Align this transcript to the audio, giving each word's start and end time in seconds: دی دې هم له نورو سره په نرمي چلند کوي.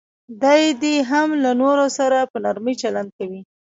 دی 0.41 0.63
دې 0.81 0.95
هم 1.09 1.27
له 1.43 1.51
نورو 1.61 1.85
سره 1.97 2.17
په 2.31 2.37
نرمي 2.43 2.73
چلند 2.81 3.09
کوي. 3.17 3.41